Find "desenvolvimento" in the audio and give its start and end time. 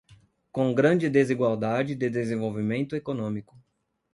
2.09-2.95